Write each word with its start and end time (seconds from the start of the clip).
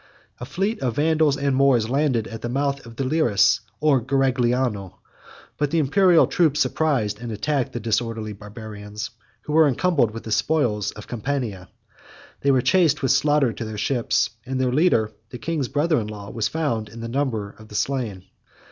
A 0.39 0.45
fleet 0.45 0.79
of 0.81 0.95
Vandals 0.95 1.37
and 1.37 1.55
Moors 1.55 1.87
landed 1.87 2.25
at 2.25 2.41
the 2.41 2.49
mouth 2.49 2.83
of 2.87 2.95
the 2.95 3.03
Liris, 3.03 3.59
or 3.79 4.01
Garigliano; 4.01 4.95
but 5.59 5.69
the 5.69 5.77
Imperial 5.77 6.25
troops 6.25 6.59
surprised 6.59 7.19
and 7.19 7.31
attacked 7.31 7.73
the 7.73 7.79
disorderly 7.79 8.33
Barbarians, 8.33 9.11
who 9.41 9.53
were 9.53 9.67
encumbered 9.67 10.09
with 10.09 10.23
the 10.23 10.31
spoils 10.31 10.89
of 10.93 11.05
Campania; 11.07 11.69
they 12.39 12.49
were 12.49 12.63
chased 12.63 13.03
with 13.03 13.11
slaughter 13.11 13.53
to 13.53 13.63
their 13.63 13.77
ships, 13.77 14.31
and 14.43 14.59
their 14.59 14.71
leader, 14.73 15.11
the 15.29 15.37
king's 15.37 15.67
brother 15.67 15.99
in 15.99 16.07
law, 16.07 16.31
was 16.31 16.47
found 16.47 16.89
in 16.89 17.01
the 17.01 17.07
number 17.07 17.51
of 17.51 17.67
the 17.67 17.75
slain. 17.75 18.23